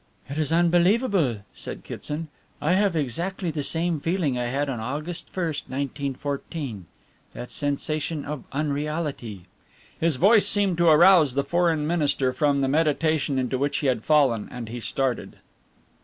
"It 0.29 0.39
is 0.39 0.51
unbelievable," 0.51 1.41
said 1.53 1.83
Kitson. 1.83 2.29
"I 2.59 2.73
have 2.73 2.95
exactly 2.95 3.51
the 3.51 3.61
same 3.61 3.99
feeling 3.99 4.35
I 4.35 4.45
had 4.45 4.67
on 4.67 4.79
August 4.79 5.29
1, 5.31 5.45
1914 5.67 6.87
that 7.33 7.51
sensation 7.51 8.25
of 8.25 8.43
unreality." 8.51 9.45
His 9.99 10.15
voice 10.15 10.47
seemed 10.47 10.79
to 10.79 10.87
arouse 10.89 11.35
the 11.35 11.43
Foreign 11.43 11.85
Minister 11.85 12.33
from 12.33 12.61
the 12.61 12.67
meditation 12.67 13.37
into 13.37 13.59
which 13.59 13.77
he 13.77 13.85
had 13.85 14.03
fallen, 14.03 14.47
and 14.49 14.69
he 14.69 14.79
started. 14.79 15.35